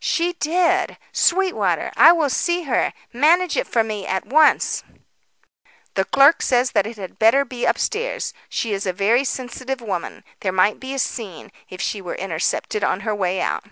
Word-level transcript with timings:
"She 0.00 0.32
did! 0.32 0.98
Sweetwater, 1.12 1.92
I 1.96 2.10
will 2.10 2.28
see 2.28 2.64
her. 2.64 2.92
Manage 3.12 3.56
it 3.56 3.68
for 3.68 3.84
me 3.84 4.04
at 4.04 4.26
once." 4.26 4.82
"The 5.94 6.04
clerk 6.04 6.42
says 6.42 6.72
that 6.72 6.88
it 6.88 6.96
had 6.96 7.20
better 7.20 7.44
be 7.44 7.64
upstairs. 7.64 8.34
She 8.48 8.72
is 8.72 8.84
a 8.84 8.92
very 8.92 9.22
sensitive 9.22 9.80
woman. 9.80 10.24
There 10.40 10.50
might 10.50 10.80
be 10.80 10.92
a 10.92 10.98
scene, 10.98 11.52
if 11.68 11.80
she 11.80 12.00
were 12.00 12.16
intercepted 12.16 12.82
on 12.82 13.02
her 13.06 13.14
way 13.14 13.40
out." 13.40 13.62